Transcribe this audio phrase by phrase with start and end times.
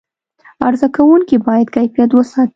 [0.65, 2.49] عرضه کوونکي باید کیفیت وساتي.